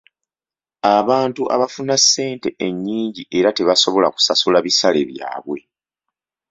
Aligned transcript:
Abantu 0.97 1.41
abafuna 1.55 1.95
ssente 2.01 2.49
ennyingi 2.67 3.23
era 3.37 3.49
tebasobola 3.57 4.07
kusasula 4.15 4.57
bisale 4.65 5.01
byabwe. 5.11 5.59